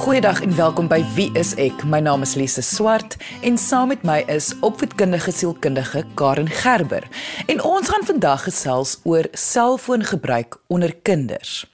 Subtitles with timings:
[0.00, 1.82] Goeiedag en welkom by Wie is ek?
[1.84, 7.04] My naam is Lise Swart en saam met my is opvoedkundige sielkundige Karen Gerber.
[7.52, 11.66] En ons gaan vandag gesels oor selfoongebruik onder kinders.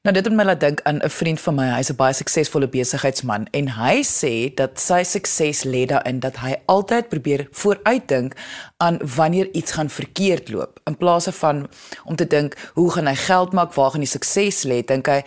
[0.00, 1.66] Nou dit het my laat dink aan 'n vriend van my.
[1.76, 6.56] Hy's 'n baie suksesvolle besigheidsman en hy sê dat sy sukses lê daarin dat hy
[6.66, 8.32] altyd probeer vooruitdink
[8.76, 10.80] aan wanneer iets gaan verkeerd loop.
[10.84, 11.68] In plaas van
[12.04, 15.22] om te dink hoe gaan hy geld maak, waar gaan die sukses lê, dink hy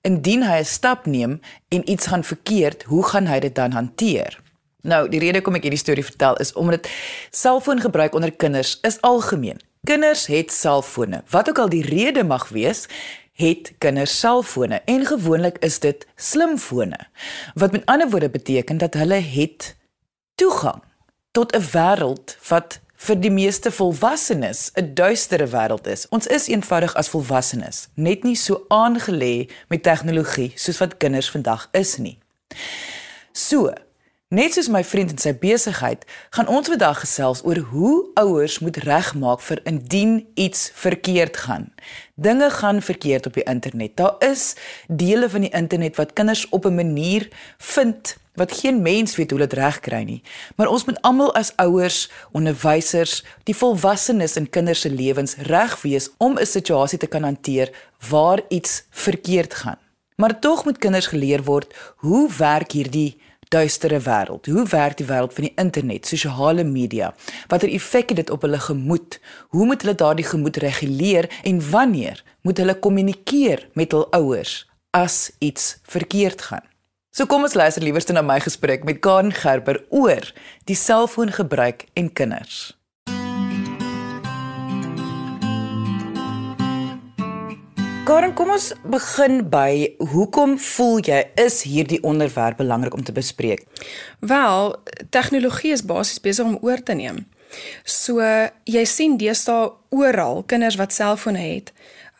[0.00, 4.40] indien hy 'n stap neem en iets gaan verkeerd, hoe gaan hy dit dan hanteer?
[4.82, 6.88] Nou, die rede hoekom ek hierdie storie vertel is omdat
[7.30, 9.60] selfoongebruik onder kinders is algemeen.
[9.84, 11.22] Kinders het selfone.
[11.30, 12.86] Wat ook al die rede mag wees,
[13.38, 16.98] het kinders selfone en gewoonlik is dit slimfone.
[17.54, 19.76] Wat met ander woorde beteken dat hulle het
[20.34, 20.82] toegang
[21.30, 26.08] tot 'n wêreld wat vir die meeste volwassenes 'n duistere wêreld is.
[26.08, 31.68] Ons is eenvoudig as volwassenes net nie so aangelê met tegnologie soos wat kinders vandag
[31.72, 32.18] is nie.
[33.32, 33.72] So,
[34.28, 36.02] net soos my vriend en sy besigheid,
[36.36, 41.70] gaan ons vandag gesels oor hoe ouers moet regmaak vir indien iets verkeerd gaan.
[42.20, 43.96] Dinge gaan verkeerd op die internet.
[43.96, 44.52] Daar is
[44.88, 49.38] dele van die internet wat kinders op 'n manier vind wat geen mens weet hoe
[49.38, 50.22] dit regkry nie.
[50.56, 56.10] Maar ons moet almal as ouers, onderwysers, die volwassenes in kinders se lewens reg wees
[56.18, 57.70] om 'n situasie te kan hanteer
[58.08, 59.78] waar iets verkeerd gaan.
[60.16, 64.46] Maar tog moet kinders geleer word hoe werk hierdie duistere wêreld?
[64.46, 67.14] Hoe werk die wêreld van die internet, sosiale media?
[67.48, 69.20] Watter effek het dit op hulle gemoed?
[69.48, 75.30] Hoe moet hulle daardie gemoed reguleer en wanneer moet hulle kommunikeer met hul ouers as
[75.38, 76.64] iets verkeerd gaan?
[77.10, 80.22] So kom ons luister liewerste na my gesprek met Karen Gerber oor
[80.70, 82.77] die selfoongebruik en kinders.
[88.08, 93.66] Karen, kom ons begin by hoekom voel jy is hierdie onderwerp belangrik om te bespreek?
[94.24, 94.72] Wel,
[95.12, 97.18] tegnologie is basies besig om oor te neem.
[97.84, 98.24] So
[98.64, 101.74] jy sien deesdae oral kinders wat selfone het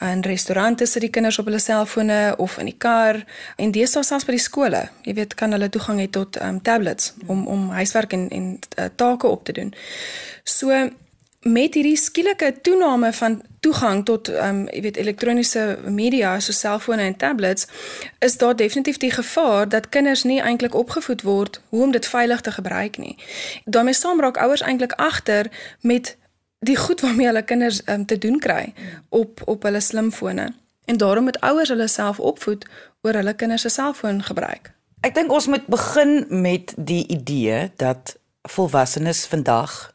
[0.05, 3.23] in restaurante sit die kinders op hulle selfone of in die kar
[3.57, 4.85] en deesdae selfs by die skole.
[5.09, 8.93] Jy weet kan hulle toegang hê tot um, tablets om om huiswerk en en uh,
[8.93, 9.73] take op te doen.
[10.45, 10.85] So
[11.43, 17.17] met hierdie skielike toename van toegang tot um jy weet elektroniese media soos selfone en
[17.17, 17.67] tablets
[18.19, 22.41] is daar definitief die gevaar dat kinders nie eintlik opgevoed word hoe om dit veilig
[22.41, 23.17] te gebruik nie.
[23.65, 25.51] daarmee saam raak ouers eintlik agter
[25.81, 26.17] met
[26.59, 28.75] die goed waarmee hulle kinders um, te doen kry
[29.09, 30.53] op op hulle slimfone.
[30.85, 32.67] En daarom moet ouers hulle self opvoed
[33.03, 34.73] oor hulle kinders se selfoon gebruik.
[35.01, 39.93] Ek dink ons moet begin met die idee dat volwassenes vandag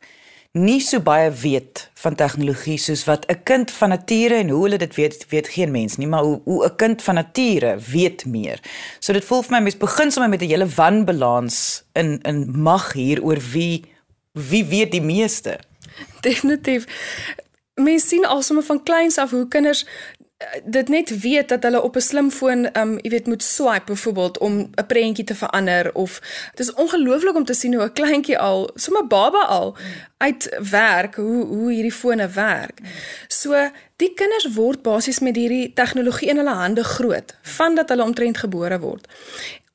[0.53, 4.77] nie so baie weet van tegnologie soos wat 'n kind van nature en hoe hulle
[4.77, 8.59] dit weet weet geen mens nie maar hoe hoe 'n kind van nature weet meer.
[8.99, 12.93] So dit voel vir my mens begin sommer met 'n hele wanbalans in in mag
[12.93, 13.83] hier oor wie
[14.31, 15.59] wie weet die meeste.
[16.21, 16.85] Definitief.
[17.73, 19.85] Mense sien alsomme van kleins af hoe kinders
[20.63, 24.69] dit net weet dat hulle op 'n slimfoon, um, jy weet, moet swipe byvoorbeeld om
[24.75, 26.21] 'n prentjie te verander of
[26.55, 29.77] dis ongelooflik om te sien hoe 'n kleintjie al, sommer baba al
[30.17, 32.79] uit werk hoe hoe hierdie fone werk.
[33.27, 38.37] So die kinders word basies met hierdie tegnologie in hulle hande groot vandat hulle omtrent
[38.37, 39.07] gebore word.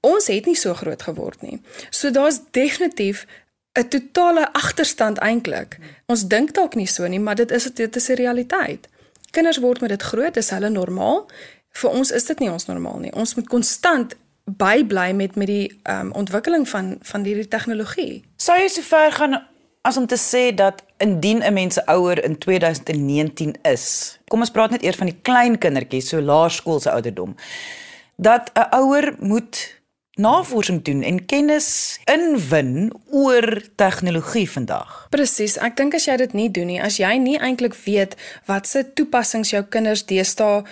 [0.01, 1.61] Ons het nie so groot geword nie.
[1.91, 3.27] So daar's definitief
[3.73, 5.79] 'n totale agterstand eintlik.
[6.07, 8.89] Ons dink dalk nie so nie, maar dit is dit is 'n realiteit.
[9.31, 11.27] Kinders word met dit groot, dis hulle normaal.
[11.71, 13.13] Vir ons is dit nie ons normaal nie.
[13.13, 14.17] Ons moet konstant
[14.49, 18.25] bybly met met die ehm um, ontwikkeling van van hierdie tegnologie.
[18.37, 19.41] Sou jy sover gaan
[19.83, 24.19] as om te sê dat indien 'n mens ouer in 2019 is.
[24.29, 27.37] Kom ons praat net eers van die klein kindertjies, so laerskoolse ouderdom.
[28.17, 29.78] Dat 'n ouer moet
[30.19, 35.07] navorsing doen en kennis inwin oor tegnologie vandag.
[35.15, 38.17] Presies, ek dink as jy dit nie doen nie, as jy nie eintlik weet
[38.51, 40.65] wat se toepassings jou kinders deesdae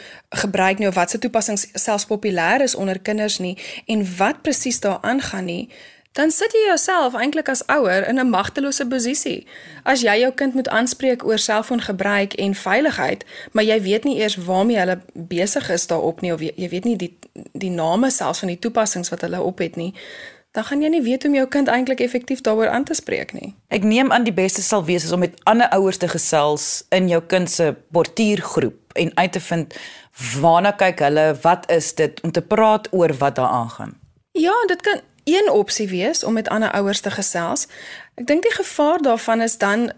[0.43, 3.55] gebruik nie of wat se toepassings selfs populêr is onder kinders nie
[3.87, 5.63] en wat presies daar aangaan nie,
[6.17, 9.47] dan sit jy jouself eintlik as ouer in 'n magtelose posisie.
[9.85, 14.37] As jy jou kind moet aanspreek oor selfoongebruik en veiligheid, maar jy weet nie eers
[14.37, 17.19] waarmee hulle besig is daarop nie of jy weet nie die
[17.53, 19.95] die name selfs van die toepassings wat hulle op het nie,
[20.53, 23.33] dan gaan jy nie weet hoe om jou kind eintlik effektief daaroor aan te spreek
[23.33, 23.55] nie.
[23.69, 27.21] Ek neem aan die beste sal wees om met ander ouers te gesels in jou
[27.21, 29.75] kind se portuïergroep en uit te vind
[30.41, 33.93] waarna kyk hulle, wat is dit om te praat oor wat daar aangaan.
[34.33, 37.67] Ja, dit kan een opsie wees om met ander ouers te gesels.
[38.15, 39.91] Ek dink die gevaar daarvan is dan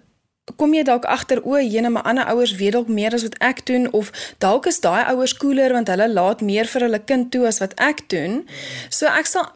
[0.56, 3.66] kom jy dalk agter o, jene my ander ouers weet dalk meer as wat ek
[3.69, 4.08] doen of
[4.40, 7.76] dalk is daai ouers koeler want hulle laat meer vir hulle kind toe as wat
[7.76, 8.42] ek doen.
[8.88, 9.52] So ek sal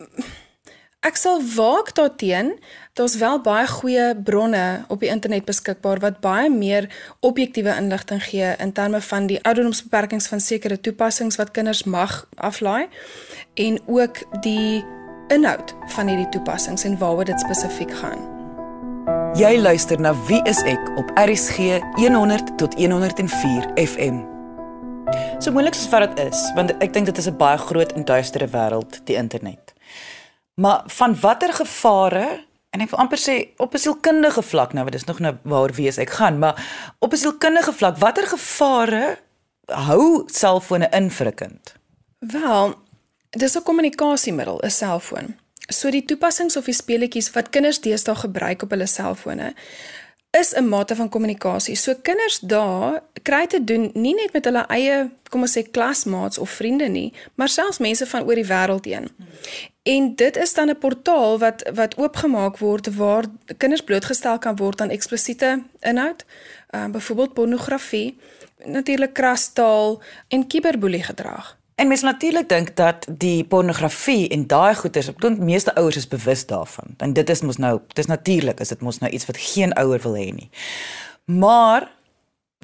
[1.02, 2.58] ek sal waak daarteen.
[2.94, 6.90] Daar's wel baie goeie bronne op die internet beskikbaar wat baie meer
[7.24, 12.92] objektiewe inligting gee in terme van die ouderdomsbeperkings van sekere toepassings wat kinders mag aflaai
[13.54, 14.84] en ook die
[15.32, 18.20] inhoud van hierdie toepassings en waaroor dit spesifiek gaan.
[19.38, 24.20] Jy luister na Wie is ek op RCG 100 tot 104 FM.
[25.40, 28.05] So moeilik soos wat dit is, want ek dink dit is 'n baie groot en
[28.05, 29.73] duistere wêreld, die internet.
[30.55, 34.93] Maar van watter gevare en ek wil amper sê op 'n sielkundige vlak nou, want
[34.93, 36.56] dit is nog nou waar wie is ek gaan, maar
[36.99, 39.19] op 'n sielkundige vlak, watter gevare
[39.67, 41.75] hou selfone in vir 'n kind?
[42.19, 42.75] Wel,
[43.32, 45.37] dis 'n kommunikasiemiddel, 'n selfoon.
[45.69, 49.55] So die toepassings of die speletjies wat kinders deesdae gebruik op hulle selfone
[50.40, 51.75] is 'n mate van kommunikasie.
[51.75, 56.38] So kinders daar kry te doen nie net met hulle eie, kom ons sê klasmaats
[56.38, 59.08] of vriende nie, maar selfs mense van oor die wêreld heen.
[59.82, 63.25] En dit is dan 'n portaal wat wat oopgemaak word waar
[63.56, 66.25] kinders blootgestel kan word aan eksplisiete inhoud,
[66.70, 68.19] ehm uh, byvoorbeeld pornografie,
[68.64, 71.61] natuurlik krastaal en kiberboelie gedrag.
[71.74, 76.08] En mens natuurlik dink dat die pornografie en daai goeters, ek dink meeste ouers is
[76.08, 76.94] bewus daarvan.
[76.98, 80.02] En dit is mos nou, dis natuurlik, is dit mos nou iets wat geen ouer
[80.04, 80.50] wil hê nie.
[81.24, 81.88] Maar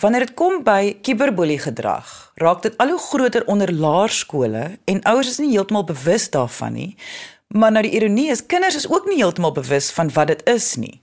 [0.01, 5.33] wanneer dit kom by kiberboelie gedrag, raak dit al hoe groter onder laerskole en ouers
[5.35, 6.93] is nie heeltemal bewus daarvan nie.
[7.49, 10.75] Maar nou die ironie is kinders is ook nie heeltemal bewus van wat dit is
[10.77, 11.01] nie.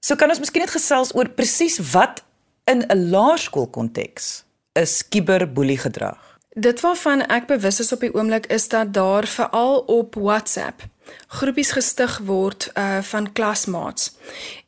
[0.00, 2.22] So kan ons miskien net gesels oor presies wat
[2.70, 6.29] in 'n laerskool konteks is kiberboelie gedrag.
[6.50, 10.82] Dit waarvan ek bewus is op die oomblik is dat daar veral op WhatsApp
[11.26, 14.12] groepies gestig word uh van klasmaats.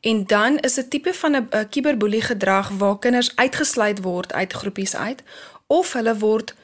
[0.01, 4.95] En dan is dit tipe van 'n kiberboelie gedrag waar kinders uitgesluit word uit groepies
[4.95, 5.23] uit
[5.67, 6.55] of hulle word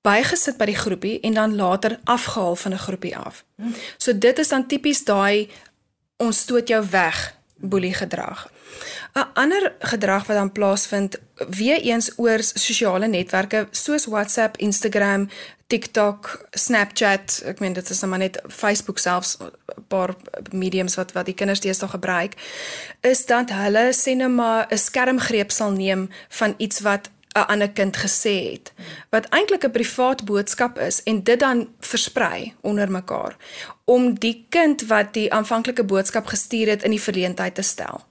[0.00, 3.44] bygesit by die groepie en dan later afgehaal van 'n groepie af.
[3.96, 5.50] So dit is dan tipies daai
[6.16, 8.50] ons stoot jou weg boelie gedrag.
[9.14, 11.18] 'n ander gedrag wat dan plaasvind
[11.48, 15.28] weer eens oor sosiale netwerke soos WhatsApp, Instagram,
[15.66, 19.50] TikTok, Snapchat, ek meen dit is nou maar net Facebook selfs 'n
[19.88, 20.14] paar
[20.50, 22.34] mediums wat wat die kinders deesdae gebruik,
[23.00, 27.70] is dat hulle sê net maar 'n skermgreep sal neem van iets wat 'n ander
[27.70, 28.72] kind gesê het
[29.10, 33.36] wat eintlik 'n privaat boodskap is en dit dan versprei onder mekaar
[33.84, 38.04] om die kind wat die aanvanklike boodskap gestuur het in die verleentheid te stel.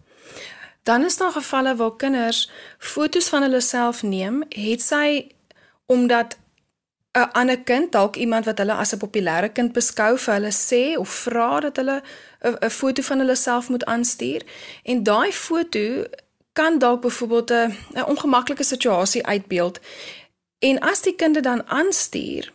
[0.86, 5.32] Dan is daar gevalle waar kinders foto's van hulle self neem, het sy
[5.86, 6.38] omdat
[7.18, 10.98] 'n ander kind, dalk iemand wat hulle as 'n populêre kind beskou, vir hulle sê
[10.98, 12.02] of vra dat hulle
[12.62, 14.42] 'n foto van hulle self moet aanstuur
[14.84, 16.04] en daai foto
[16.54, 19.80] kan dalk byvoorbeeld 'n ongemaklike situasie uitbeeld.
[20.60, 22.54] En as die kinde dan aanstuur,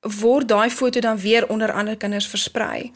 [0.00, 2.92] word daai foto dan weer onder ander kinders versprei.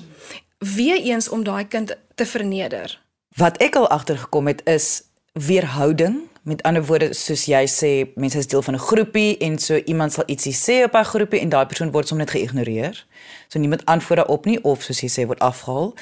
[0.58, 3.00] Weereens om daai kind te verneder.
[3.36, 5.02] Wat ek al agtergekom het is
[5.32, 6.28] weerhouding.
[6.42, 7.90] Met ander woorde, soos jy sê,
[8.20, 11.40] mense is deel van 'n groepie en so iemand sal ietsie sê op 'n groepie
[11.40, 13.06] en daai persoon word somnet geïgnoreer.
[13.48, 15.94] So niemand antwoord daarop nie of soos jy sê word afgehaal.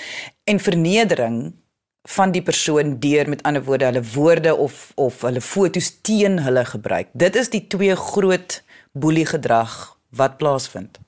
[0.44, 1.52] En vernedering
[2.02, 6.64] van die persoon deur met ander woorde hulle woorde of of hulle fotos teen hulle
[6.64, 7.08] gebruik.
[7.12, 8.62] Dit is die twee groot
[8.92, 10.98] boelie gedrag wat plaasvind.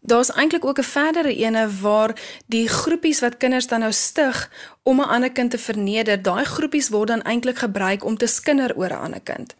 [0.00, 4.50] Daar's eintlik ook 'n verdere ene waar die groepies wat kinders dan nou stig
[4.82, 8.76] om 'n ander kind te verneder, daai groepies word dan eintlik gebruik om te skinder
[8.76, 9.54] oor 'n ander kind.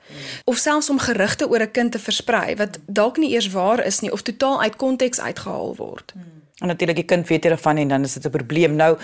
[0.44, 4.00] Of selfs om gerugte oor 'n kind te versprei wat dalk nie eers waar is
[4.00, 6.12] nie of totaal uit konteks uitgehaal word.
[6.58, 8.76] En natuurlik die kind weet hiervan en dan is dit 'n probleem.
[8.76, 8.98] Nou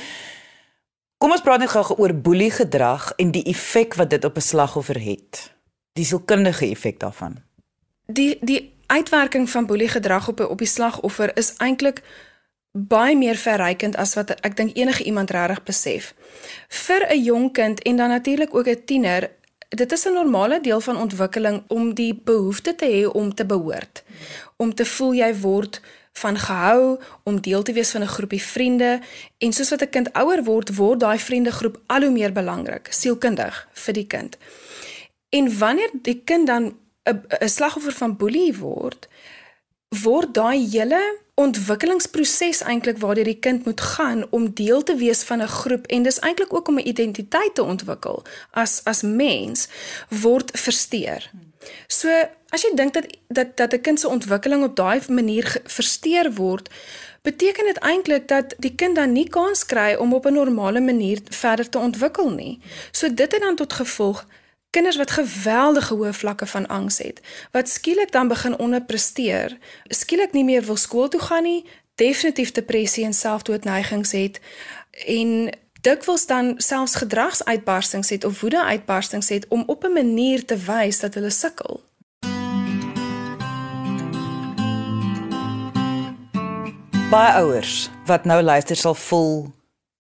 [1.19, 4.40] kom ons praat net gou oor boelie gedrag en die effek wat dit op 'n
[4.40, 5.52] slagoffer het.
[5.93, 7.37] Die sielkundige effek daarvan.
[8.07, 12.02] Die die uitwerking van boelie gedrag op op die slagoffer is eintlik
[12.73, 16.14] baie meer verrykend as wat ek dink enige iemand regtig besef.
[16.68, 19.30] Vir 'n jong kind en dan natuurlik ook 'n tiener,
[19.68, 24.02] dit is 'n normale deel van ontwikkeling om die behoefte te hê om te behoort.
[24.57, 25.80] Om te voel jy word
[26.12, 29.00] van gehou om deel te wees van 'n groepie vriende
[29.38, 33.68] en soos wat 'n kind ouer word, word daai vriendegroep al hoe meer belangrik, sielkundig
[33.73, 34.37] vir die kind.
[35.28, 36.76] En wanneer die kind dan
[37.11, 39.09] 'n slagoffer van boelie word,
[39.88, 45.43] word daai hele ontwikkelingsproses eintlik waardeur die kind moet gaan om deel te wees van
[45.43, 49.69] 'n groep en dis eintlik ook om 'n identiteit te ontwikkel as as mens
[50.09, 51.31] word versteur.
[51.87, 52.09] So
[52.49, 56.69] as jy dink dat dat dat 'n kind se ontwikkeling op daai manier versteur word,
[57.23, 61.19] beteken dit eintlik dat die kind dan nie kans kry om op 'n normale manier
[61.29, 62.61] verder te ontwikkel nie.
[62.91, 64.27] So dit het dan tot gevolg
[64.71, 67.21] kinders wat geweldige hoë vlakke van angs het,
[67.53, 69.59] wat skielik dan begin onderpresteer,
[69.89, 74.41] skielik nie meer wil skool toe gaan nie, definitief depressie en selfdoodneigings het
[75.07, 81.01] en dikwels dan selfs gedragsuitbarstings het of woedeuitbarstings het om op 'n manier te wys
[81.01, 81.81] dat hulle sukkel.
[87.11, 89.53] Baie ouers wat nou luister sal voel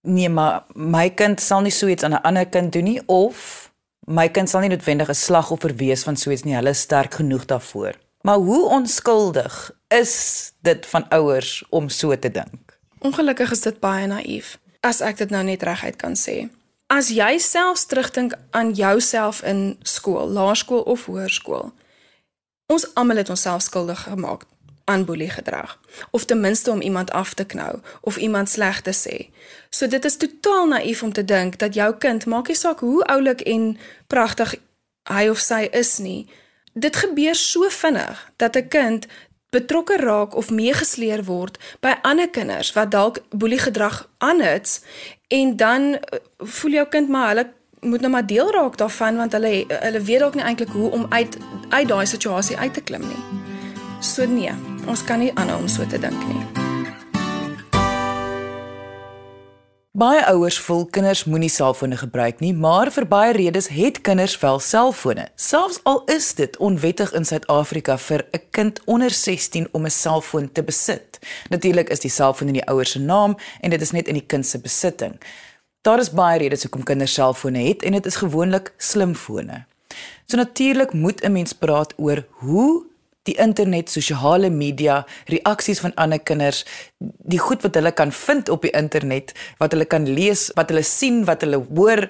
[0.02, 3.67] nee, maar my kind sal nie so iets aan 'n ander kind doen nie of
[4.08, 6.54] my kind sal nie noodwendig 'n slagoffer wees van so iets nie.
[6.54, 7.94] Hulle is sterk genoeg daarvoor.
[8.20, 12.78] Maar hoe onskuldig is dit van ouers om so te dink?
[12.98, 16.48] Ongelukkig is dit baie naïef as ek dit nou net reguit kan sê.
[16.86, 21.72] As jy selfs terugdink aan jouself in skool, laerskool of hoërskool.
[22.66, 24.44] Ons almal het onsself skuldig gemaak
[24.88, 25.78] aan boelie gedrag
[26.10, 29.16] of ten minste om iemand af te knou of iemand sleg te sê.
[29.70, 33.04] So dit is totaal naïef om te dink dat jou kind, maak nie saak hoe
[33.04, 34.54] oulik en pragtig
[35.08, 36.28] hy of sy is nie,
[36.72, 39.06] dit gebeur so vinnig dat 'n kind
[39.50, 44.80] betrokke raak of meegesleer word by ander kinders wat dalk boelie gedrag aanhits
[45.28, 47.46] en dan eh, voel jou kind maar hulle
[47.80, 51.06] moet nou maar deel raak daarvan want hulle hulle weet dalk nie eintlik hoe om
[51.08, 53.22] uit uit daai situasie uit te klim nie.
[54.00, 54.52] So nee,
[54.88, 56.68] ons kan nie aanhou om so te dink nie.
[59.98, 64.60] Baie ouers voel kinders moenie selfone gebruik nie, maar vir baie redes het kinders wel
[64.62, 65.24] selfone.
[65.34, 70.52] Selfs al is dit onwettig in Suid-Afrika vir 'n kind onder 16 om 'n selfoon
[70.52, 71.18] te besit.
[71.50, 74.26] Natuurlik is die selfoon in die ouers se naam en dit is net in die
[74.26, 75.18] kind se besitting.
[75.82, 79.64] Daar is baie redes hoekom kinders selfone het en dit is gewoonlik slimfone.
[80.26, 82.86] So natuurlik moet 'n mens praat oor hoe
[83.22, 86.64] die internet, sosiale media, reaksies van ander kinders,
[86.98, 90.82] die goed wat hulle kan vind op die internet, wat hulle kan lees, wat hulle
[90.82, 92.08] sien, wat hulle hoor,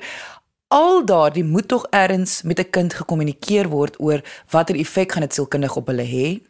[0.69, 5.35] al daardie moet tog ergens met 'n kind gekommunikeer word oor watter effek gaan dit
[5.35, 6.41] sielkundig op hulle hê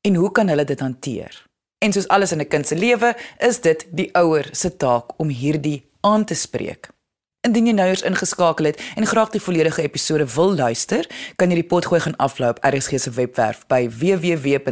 [0.00, 1.46] en hoe kan hulle dit hanteer.
[1.78, 5.28] En soos alles in 'n kind se lewe, is dit die ouer se taak om
[5.28, 6.88] hierdie aan te spreek.
[7.46, 11.06] Indien jy nou eens ingeskakel het en graag die volledige episode wil luister,
[11.38, 14.70] kan jy die potgooi gaan aflaai op RSG se webwerf by www.rsg.co.za.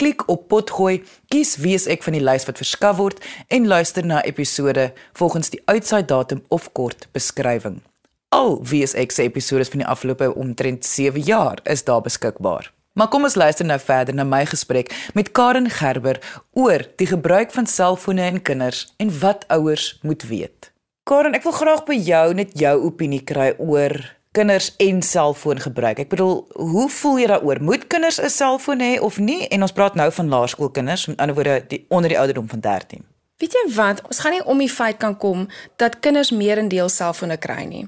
[0.00, 3.20] Klik op potgooi, kies wie is ek van die lys wat verskaf word
[3.52, 7.84] en luister na episode volgens die uitsaai datum of kort beskrywing.
[8.32, 12.79] Al wie is ek se episode van die afgelope omtrent 7 jaar is daar beskikbaar.
[13.00, 16.18] Maar kom ons luister nou verder na my gesprek met Karen Gerber
[16.52, 20.68] oor die gebruik van selfone in kinders en wat ouers moet weet.
[21.08, 23.96] Karen, ek wil graag by jou net jou opinie kry oor
[24.36, 26.04] kinders en selfoongebruik.
[26.04, 27.62] Ek bedoel, hoe voel jy daaroor?
[27.64, 29.48] Moet kinders 'n selfoon hê of nie?
[29.48, 33.09] En ons praat nou van laerskoolkinders, met ander woorde, die onder die ouderdom van 13.
[33.40, 35.46] Weet jy wat, ons gaan nie om die feit kan kom
[35.80, 37.86] dat kinders meerendeel selfone kry nie.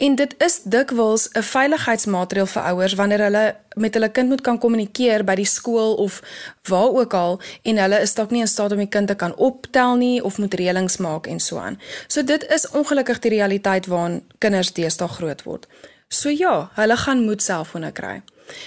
[0.00, 4.58] En dit is dikwels 'n veiligheidsmaatreël vir ouers wanneer hulle met hulle kind moet kan
[4.58, 6.22] kommunikeer by die skool of
[6.68, 9.36] waar ook al en hulle is dalk nie in staat om die kind te kan
[9.36, 11.80] optel nie of moet reëlings maak en so aan.
[12.06, 15.66] So dit is ongelukkig die realiteit waarin kinders deesdae groot word.
[16.08, 18.22] So ja, hulle gaan moet selfone kry.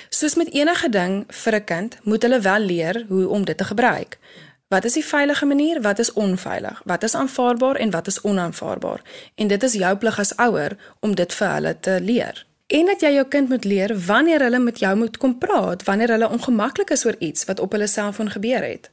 [0.09, 3.63] Soos met enige ding vir 'n kind, moet hulle wel leer hoe om dit te
[3.63, 4.17] gebruik.
[4.67, 5.81] Wat is die veilige manier?
[5.81, 6.81] Wat is onveilig?
[6.85, 9.01] Wat is aanvaarbaar en wat is onaanvaarbaar?
[9.35, 12.45] En dit is jou plig as ouer om dit vir hulle te leer.
[12.67, 16.09] En dat jy jou kind moet leer wanneer hulle met jou moet kom praat, wanneer
[16.09, 18.91] hulle ongemaklik is oor iets wat op hulle selfoon gebeur het.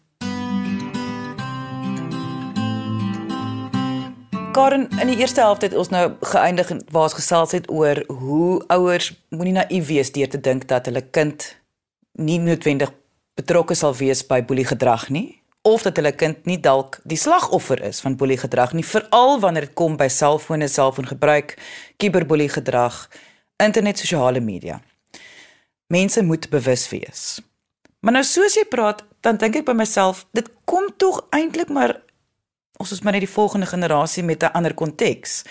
[4.52, 8.64] Karen, in die eerste helfte het ons nou geëindig waar ons gesels het oor hoe
[8.66, 11.57] ouers moenie naïef wees deur te dink dat hulle kind
[12.12, 12.95] nie noodwendig
[13.35, 17.80] betrokke sal wees by boelie gedrag nie of dat hulle kind nie dalk die slagoffer
[17.88, 21.56] is van boelie gedrag nie veral wanneer dit kom by selfone, selfoongebruik,
[21.97, 22.99] kiberboelie gedrag,
[23.56, 24.80] internet sosiale media.
[25.88, 27.40] Mense moet bewus wees.
[28.04, 31.97] Maar nou soos jy praat, dan dink ek by myself, dit kom tog eintlik maar
[32.83, 35.44] ons is maar net die volgende generasie met 'n ander konteks.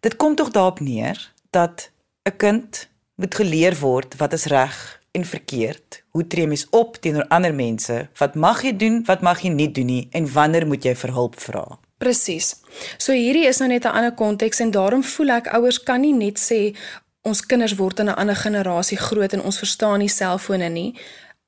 [0.00, 1.90] Dit kom tog daarop neer dat
[2.26, 6.02] 'n kind moet geleer word wat is reg en verkeerd.
[6.10, 8.08] Hoe tree mens op teenoor ander mense?
[8.16, 11.12] Wat mag jy doen, wat mag jy nie doen nie en wanneer moet jy vir
[11.16, 11.64] hulp vra?
[12.00, 12.54] Presies.
[12.96, 16.12] So hierdie is nou net 'n ander konteks en daarom voel ek ouers kan nie
[16.12, 16.76] net sê
[17.22, 20.94] ons kinders word in 'n ander generasie groot en ons verstaan nie selfone nie.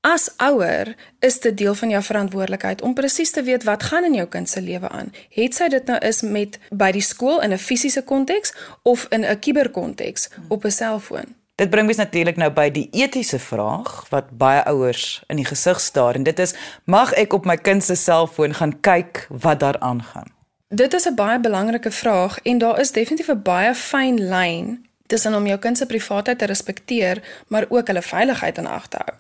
[0.01, 4.15] As ouer is dit deel van jou verantwoordelikheid om presies te weet wat gaan in
[4.15, 5.13] jou kind se lewe aan.
[5.29, 8.53] Het sy dit nou is met by die skool in 'n fisiese konteks
[8.83, 11.42] of in 'n kuberkonteks op 'n selfoon?
[11.63, 15.79] Dit bring mes natuurlik nou by die etiese vraag wat baie ouers in die gesig
[15.81, 16.57] staar en dit is
[16.91, 20.27] mag ek op my kind se selfoon gaan kyk wat daar aangaan?
[20.75, 25.35] Dit is 'n baie belangrike vraag en daar is definitief 'n baie fyn lyn tussen
[25.35, 29.17] om jou kind se privaatheid te respekteer, maar ook hulle veiligheid in ag te hou.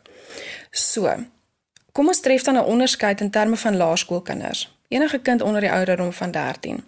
[0.70, 1.14] So,
[1.92, 4.76] kom ons tref dan 'n onderskeid in terme van laerskoolkinders.
[4.88, 6.84] Enige kind onder die ouderdom van 13.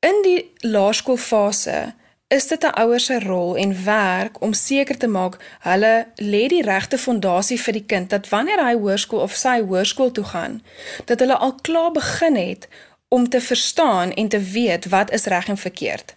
[0.00, 1.94] In die laerskoolfase
[2.32, 6.62] is dit 'n ouer se rol en werk om seker te maak hulle lê die
[6.62, 10.62] regte fondasie vir die kind dat wanneer hy hoërskool of sy hoërskool toe gaan,
[11.04, 12.68] dat hulle al klaar begin het
[13.08, 16.14] om te verstaan en te weet wat is reg en verkeerd.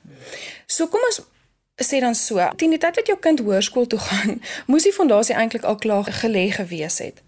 [0.65, 1.21] So kom ons
[1.83, 4.41] sê dan so, teen die tyd wat jou kind hoërskool toe gaan,
[4.71, 7.21] moes die fondasie eintlik al klaar gelê gewees het.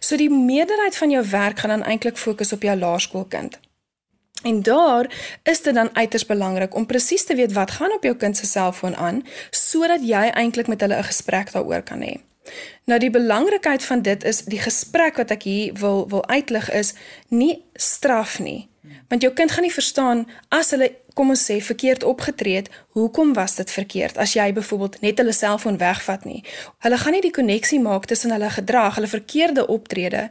[0.00, 3.58] So die meerderheid van jou werk gaan dan eintlik fokus op jou laerskoolkind.
[4.42, 5.10] En daar
[5.42, 8.46] is dit dan uiters belangrik om presies te weet wat gaan op jou kind se
[8.46, 12.20] selfoon aan sodat jy eintlik met hulle 'n gesprek daaroor kan hê.
[12.84, 16.94] Nou die belangrikheid van dit is die gesprek wat ek hier wil wil uitlig is
[17.28, 18.68] nie straf nie.
[19.08, 23.34] Want jou kind gaan nie verstaan as hulle kom ons sê verkeerd opgetree het, hoekom
[23.36, 26.40] was dit verkeerd as jy byvoorbeeld net hulle selfoon wegvat nie.
[26.82, 30.30] Hulle gaan nie die koneksie maak tussen hulle gedrag, hulle verkeerde optrede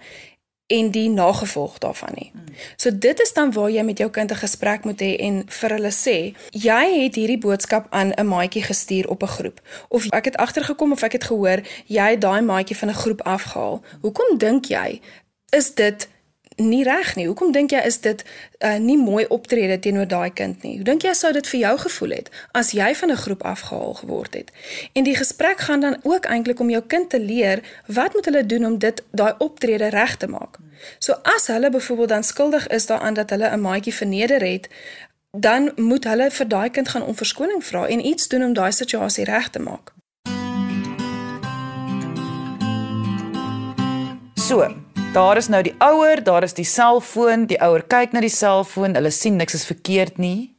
[0.72, 2.32] en die nagevolg daarvan nie.
[2.75, 5.70] So dit is dan waar jy met jou kind 'n gesprek moet hê en vir
[5.70, 6.18] hulle sê,
[6.51, 10.92] jy het hierdie boodskap aan 'n maatjie gestuur op 'n groep of ek het agtergekom
[10.92, 13.82] of ek het gehoor jy het daai maatjie van 'n groep afgehaal.
[14.01, 15.01] Hoekom dink jy
[15.50, 16.08] is dit
[16.68, 17.27] nie reg nie.
[17.27, 18.24] Hoekom dink jy is dit
[18.60, 20.75] uh, nie mooi optrede teenoor daai kind nie?
[20.75, 23.94] Hoe dink jy sou dit vir jou gevoel het as jy van 'n groep afgehaal
[23.94, 24.51] geword het?
[24.94, 28.46] En die gesprek gaan dan ook eintlik om jou kind te leer wat moet hulle
[28.46, 30.58] doen om dit daai optrede reg te maak.
[31.00, 34.70] So as hulle byvoorbeeld dan skuldig is daaraan dat hulle 'n maatjie verneder het,
[35.38, 38.72] dan moet hulle vir daai kind gaan om verskoning vra en iets doen om daai
[38.72, 39.94] situasie reg te maak.
[44.36, 48.32] So, Daar is nou die ouer, daar is die selfoon, die ouer kyk na die
[48.32, 50.53] selfoon, hulle sien niks is verkeerd nie.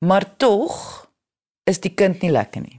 [0.00, 0.78] Maar tog
[1.68, 2.78] is die kind nie lekker nie.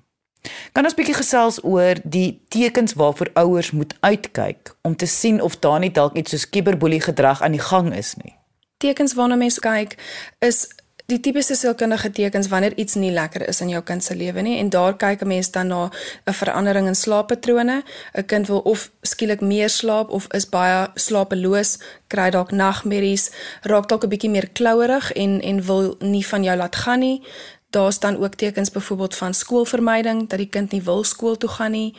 [0.74, 5.60] Kan ons bietjie gesels oor die tekens waarvoor ouers moet uitkyk om te sien of
[5.62, 8.34] daar nie dalk iets soos kiberboelie gedrag aan die gang is nie.
[8.82, 10.00] Tekens waarna mense kyk
[10.42, 10.64] is
[11.12, 14.58] die tipiese sielkundige tekens wanneer iets nie lekker is in jou kind se lewe nie
[14.62, 15.90] en daar kyk 'n mens dan na
[16.28, 17.84] 'n verandering in slaappatrone.
[18.16, 23.88] 'n Kind wil of skielik meer slaap of is baie slapeloos, kry dalk nagmerries, raak
[23.90, 27.22] dalk 'n bietjie meer klouerig en en wil nie van jou laat gaan nie.
[27.70, 31.72] Daar's dan ook tekens byvoorbeeld van skoolvermyding dat die kind nie wil skool toe gaan
[31.72, 31.96] nie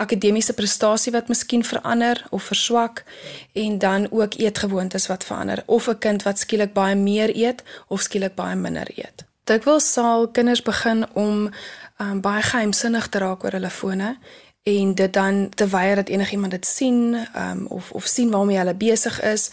[0.00, 3.04] akademiese prestasie wat miskien verander of verswak
[3.52, 8.00] en dan ook eetgewoontes wat verander of 'n kind wat skielik baie meer eet of
[8.00, 9.24] skielik baie minder eet.
[9.44, 11.50] Dikwels sal kinders begin om
[11.98, 14.16] um, baie geheimsinnig te raak oor hulle fone
[14.62, 18.74] en dit dan te weier dat enigiemand dit sien um, of of sien waarmee hulle
[18.74, 19.50] besig is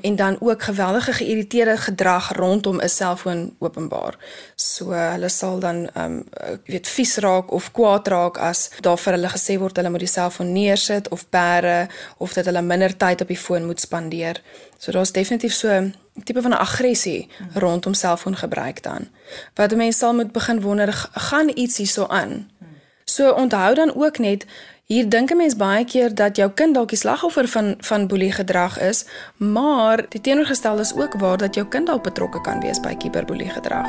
[0.00, 4.14] en dan ook geweldige geïrriteerde gedrag rondom 'n selfoon openbaar.
[4.54, 6.24] So hulle sal dan um
[6.64, 10.08] weet vies raak of kwaad raak as daar vir hulle gesê word hulle moet die
[10.08, 14.42] selfoon neersit of bære of dat hulle minder tyd op die foon moet spandeer.
[14.78, 19.08] So daar's definitief so 'n tipe van 'n aggressie rondom selfoongebruik dan.
[19.54, 22.50] Wat mense sal moet begin wonder gaan iets hierso aan.
[23.04, 24.46] So onthou dan ook net
[24.84, 28.32] hier dink 'n mens baie keer dat jou kind dalk die slagoffer van van boelie
[28.32, 29.04] gedrag is,
[29.36, 33.50] maar die teenoorgestelde is ook waar dat jou kind dalk betrokke kan wees by kiberboelie
[33.50, 33.86] gedrag.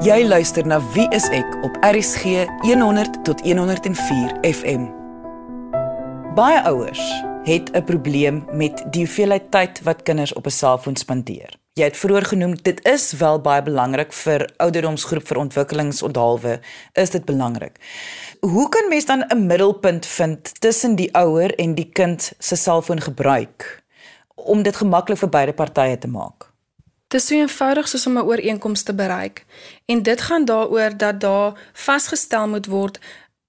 [0.00, 4.86] Jy luister na Wie is ek op RCG 100 tot 104 FM.
[6.34, 11.59] Baie ouers het 'n probleem met die hoeveelheid tyd wat kinders op 'n selfoon spandeer.
[11.78, 16.56] Jy het vroeër genoem dit is wel baie belangrik vir ouderdomsgroep vir ontwikkelingsonthaalwe
[16.98, 17.78] is dit belangrik.
[18.42, 23.00] Hoe kan mens dan 'n middelpunt vind tussen die ouer en die kind se selfoon
[23.00, 23.82] gebruik
[24.34, 26.50] om dit gemaklik vir beide partye te maak?
[27.08, 29.44] Dit is so eenvoudig soos om 'n ooreenkoms te bereik
[29.86, 32.98] en dit gaan daaroor dat daar vasgestel moet word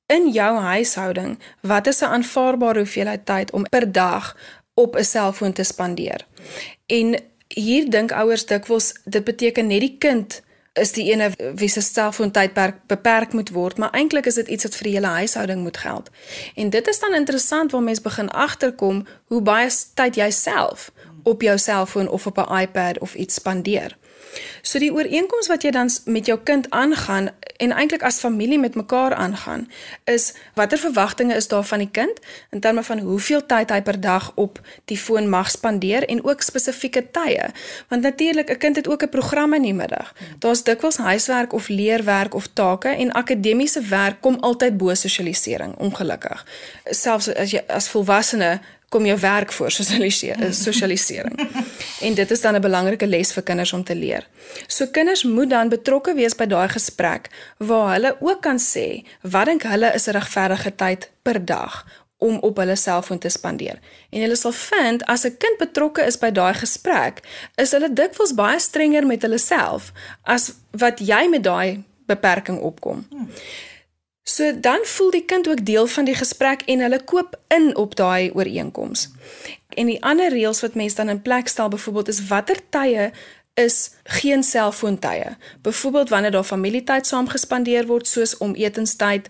[0.06, 4.38] in jou huishouding wat is 'n aanvaarbare hoeveelheid tyd om per dag
[4.74, 6.26] op 'n selfoon te spandeer.
[6.86, 10.42] En hier dink ouers dikwels dit beteken net die kind
[10.74, 14.76] is die ene wie se selfoontydperk beperk moet word, maar eintlik is dit iets wat
[14.80, 16.10] vir die hele huishouding moet geld.
[16.56, 20.92] En dit is dan interessant waar mense begin agterkom hoe baie tyd jy self
[21.24, 23.98] op jou selfoon of op 'n iPad of iets spandeer.
[24.62, 28.76] So die ooreenkoms wat jy dan met jou kind aangaan en eintlik as familie met
[28.76, 29.68] mekaar aangaan,
[30.10, 34.00] is watter verwagtinge is daar van die kind in terme van hoeveel tyd hy per
[34.02, 37.52] dag op die foon mag spandeer en ook spesifieke tye.
[37.90, 40.14] Want natuurlik 'n kind het ook 'n program in die middag.
[40.40, 46.46] Daar's dikwels huiswerk of leerwerk of take en akademiese werk kom altyd bo sosialisering, ongelukkig.
[46.86, 48.60] Selfs as jy as volwassene
[48.92, 50.52] kom jou werk voor sosialisering.
[52.08, 54.28] en dit is dan 'n belangrike les vir kinders om te leer.
[54.68, 59.46] So kinders moet dan betrokke wees by daai gesprek waar hulle ook kan sê wat
[59.46, 61.86] dink hulle is 'n regverdige tyd per dag
[62.18, 63.80] om op hulle selfoon te spandeer.
[64.10, 67.20] En hulle sal vind as 'n kind betrokke is by daai gesprek,
[67.56, 69.92] is hulle dikwels baie strenger met hulle self
[70.24, 73.08] as wat jy met daai beperking opkom.
[74.24, 77.96] So dan voel die kind ook deel van die gesprek en hulle koop in op
[77.96, 79.10] daai ooreenkoms.
[79.70, 83.12] En die ander reëls wat mense dan in plek stel byvoorbeeld is watter tye
[83.54, 85.36] is geen selfoontye.
[85.62, 89.30] Byvoorbeeld wanneer daar familietyd saam gespandeer word soos om etenstyd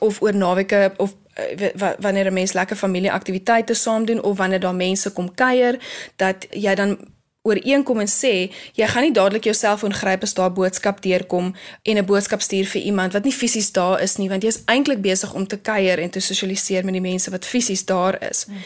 [0.00, 4.74] of oor naweke of Eh, wanneer 'n mens lekker familieaktiwiteite saam doen of wanneer daar
[4.74, 5.78] mense kom kuier
[6.16, 6.98] dat jy dan
[7.42, 11.54] ooreenkom en sê jy gaan nie dadelik jou selfoon gryp as daar 'n boodskap deurkom
[11.82, 14.62] en 'n boodskap stuur vir iemand wat nie fisies daar is nie want jy is
[14.66, 18.44] eintlik besig om te kuier en te sosialiseer met die mense wat fisies daar is.
[18.44, 18.56] Hmm.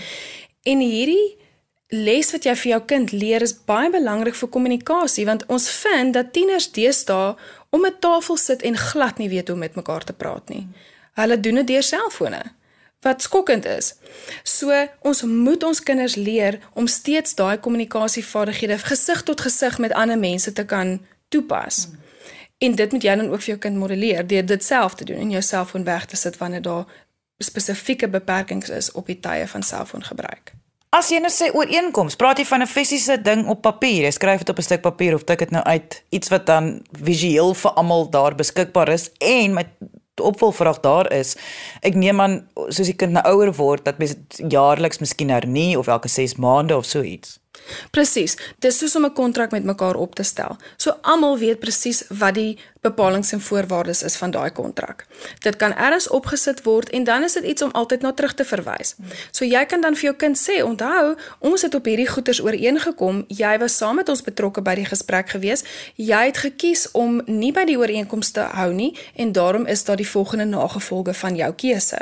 [0.63, 1.37] En hierdie
[1.89, 6.15] les wat jy vir jou kind leer is baie belangrik vir kommunikasie want ons vind
[6.15, 7.37] dat tieners deesdae
[7.71, 10.67] om 'n tafel sit en glad nie weet hoe om met mekaar te praat nie.
[11.13, 12.43] Hulle doen dit deur selfone
[13.03, 13.95] wat skokkend is.
[14.43, 20.19] So ons moet ons kinders leer om steeds daai kommunikasievaardighede gesig tot gesig met ander
[20.19, 21.87] mense te kan toepas.
[21.87, 22.01] Hmm.
[22.63, 25.19] En dit moet jy dan ook vir jou kind modelleer deur dit self te doen
[25.19, 26.85] en jou selfoon weg te sit wanneer daar
[27.43, 30.53] spesifieke beperkings is op die tye van selfoongebruik.
[30.93, 34.05] As jy nou sê ooreenkoms, praat jy van 'n fisiese ding op papier.
[34.05, 36.83] Jy skryf dit op 'n stuk papier of tik dit nou uit iets wat dan
[37.03, 39.67] visueel vir almal daar beskikbaar is en met
[40.21, 41.37] opvolgvraag daar is.
[41.81, 45.89] Ek neem aan soos die kind nou ouer word dat mens jaarliks miskien hernie of
[45.89, 47.42] elke 6 maande of so iets.
[47.91, 48.37] Presies.
[48.59, 50.57] Dis soos om 'n kontrak met mekaar op te stel.
[50.77, 55.07] So almal weet presies wat die bepalinge en voorwaardes is van daai kontrak.
[55.39, 58.45] Dit kan ergens opgesit word en dan is dit iets om altyd na terug te
[58.45, 58.95] verwys.
[59.31, 63.25] So jy kan dan vir jou kind sê, "Onthou, ons het op hierdie goeders ooreengekom.
[63.29, 65.63] Jy was saam met ons betrokke by die gesprek gewees.
[65.95, 69.97] Jy het gekies om nie by die ooreenkomste te hou nie en daarom is daar
[69.97, 71.99] die volgende nagevolge van jou keuse."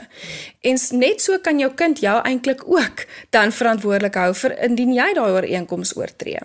[0.60, 5.12] En net so kan jou kind jou eintlik ook dan verantwoordelik hou vir indien jy
[5.14, 6.38] daai ooreenkoms oortree.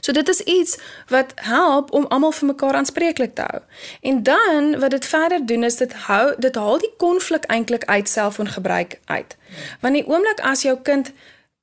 [0.00, 0.78] So dit is iets
[1.08, 3.60] wat help om almal vir mekaar aanspreeklik te hou.
[4.00, 8.08] En dan wat dit verder doen is dit hou dit haal die konflik eintlik uit
[8.08, 9.36] selfoongebruik uit.
[9.80, 11.12] Want die oomblik as jou kind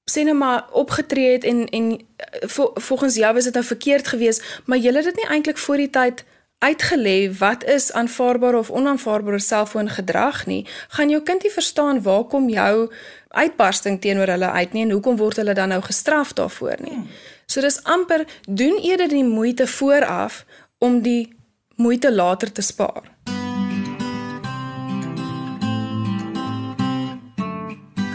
[0.09, 4.61] sê net maar opgetree het en en eh, volgens jou was dit nou verkeerd geweest,
[4.65, 6.25] maar jy het dit nie eintlik voor die tyd
[6.59, 12.49] uitgelê wat is aanvaarbaar of onaanvaarbare selfoongedrag nie, gaan jou kind nie verstaan waar kom
[12.49, 12.91] jou
[13.29, 16.99] uitbarsting teenoor hulle uit nie en hoekom word hulle dan nou gestraf daarvoor nie.
[17.45, 20.45] So dis amper doen eerder die moeite vooraf
[20.77, 21.33] om die
[21.75, 23.05] moeite later te spaar.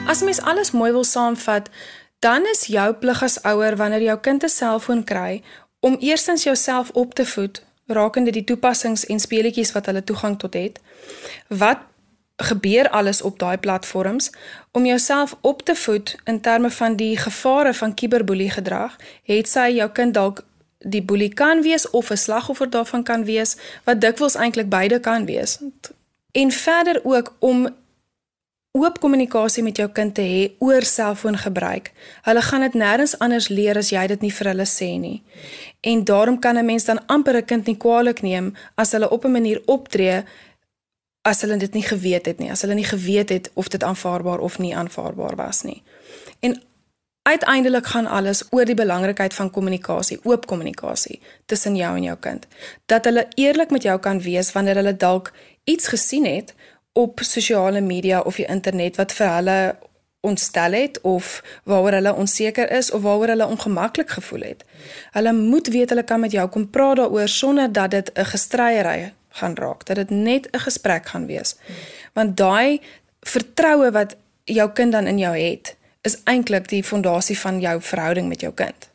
[0.06, 1.70] As mens alles mooi wil saamvat,
[2.18, 5.42] dan is jou plig as ouer wanneer jou kind 'n selfoon kry
[5.80, 10.54] om eerstens jouself op te voed rakende die toepassings en speletjies wat hulle toegang tot
[10.54, 10.80] het.
[11.48, 11.78] Wat
[12.36, 14.30] gebeur alles op daai platforms
[14.72, 19.68] om jouself op te voed in terme van die gevare van kiberboelie gedrag, het sy
[19.76, 20.42] jou kind dalk
[20.78, 25.24] die boelie kan wees of 'n slagoffer daarvan kan wees wat dikwels eintlik beide kan
[25.24, 25.58] wees.
[26.32, 27.68] En verder ook om
[28.70, 31.92] oop kommunikasie met jou kind te hê oor selfoongebruik.
[32.22, 35.22] Hulle gaan dit nêrens anders leer as jy dit nie vir hulle sê nie.
[35.80, 39.24] En daarom kan 'n mens dan amper 'n kind nie kwaadlik neem as hulle op
[39.24, 40.24] 'n manier optree
[41.24, 44.44] as hulle dit nie geweet het nie, as hulle nie geweet het of dit aanvaarbaar
[44.44, 45.82] of nie aanvaarbaar was nie.
[46.40, 46.60] En
[47.24, 52.46] Uiteindelik gaan alles oor die belangrikheid van kommunikasie, oop kommunikasie tussen jou en jou kind.
[52.86, 55.30] Dat hulle eerlik met jou kan wees wanneer hulle dalk
[55.64, 56.52] iets gesien het
[56.92, 59.56] op sosiale media of die internet wat vir hulle
[60.20, 64.64] ontstel het of waaroor hulle onseker is of waaroor hulle ongemaklik gevoel het.
[65.16, 69.12] Hulle moet weet hulle kan met jou kom praat daaroor sonder dat dit 'n gestryery
[69.34, 71.56] gaan raak, dat dit net 'n gesprek gaan wees.
[72.12, 72.80] Want daai
[73.20, 78.28] vertroue wat jou kind dan in jou het, is eintlik die fondasie van jou verhouding
[78.28, 78.90] met jou kind.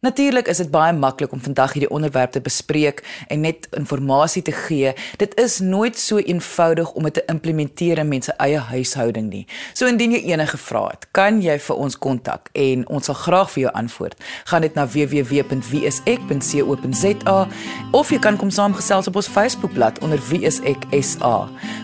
[0.00, 4.52] Natuurlik is dit baie maklik om vandag hierdie onderwerp te bespreek en net inligting te
[4.52, 4.92] gee.
[5.16, 9.46] Dit is nooit so eenvoudig om dit te implementeer in mense eie huishouding nie.
[9.74, 13.50] So indien jy enige vrae het, kan jy vir ons kontak en ons sal graag
[13.54, 14.14] vir jou antwoord.
[14.50, 17.48] Gaan dit na www.wieisek.co.za
[17.92, 21.34] of jy kan kom saamgesels op ons Facebookblad onder wieiseksa.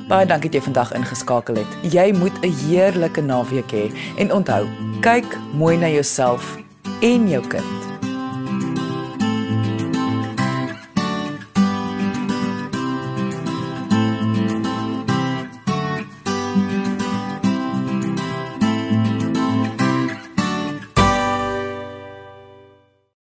[0.09, 1.71] Baie dankie dat jy vandag ingeskakel het.
[1.83, 4.69] Jy moet 'n heerlike naweek hê en onthou,
[5.01, 6.57] kyk mooi na jouself
[7.01, 7.94] en jou kind.